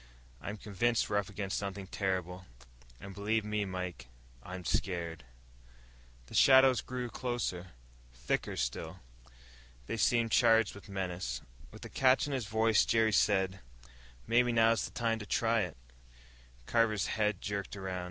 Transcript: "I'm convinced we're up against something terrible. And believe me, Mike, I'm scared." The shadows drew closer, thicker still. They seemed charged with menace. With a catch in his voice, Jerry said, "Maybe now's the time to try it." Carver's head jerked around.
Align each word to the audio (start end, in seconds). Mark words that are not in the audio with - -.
"I'm 0.41 0.57
convinced 0.57 1.07
we're 1.11 1.19
up 1.19 1.29
against 1.29 1.59
something 1.59 1.85
terrible. 1.85 2.47
And 2.99 3.13
believe 3.13 3.45
me, 3.45 3.65
Mike, 3.65 4.07
I'm 4.41 4.65
scared." 4.65 5.25
The 6.25 6.33
shadows 6.33 6.81
drew 6.81 7.07
closer, 7.07 7.73
thicker 8.11 8.57
still. 8.57 9.01
They 9.85 9.97
seemed 9.97 10.31
charged 10.31 10.73
with 10.73 10.89
menace. 10.89 11.43
With 11.71 11.85
a 11.85 11.89
catch 11.89 12.25
in 12.25 12.33
his 12.33 12.47
voice, 12.47 12.83
Jerry 12.83 13.13
said, 13.13 13.59
"Maybe 14.25 14.51
now's 14.51 14.85
the 14.85 14.89
time 14.91 15.19
to 15.19 15.25
try 15.27 15.59
it." 15.61 15.77
Carver's 16.65 17.05
head 17.05 17.39
jerked 17.39 17.75
around. 17.77 17.99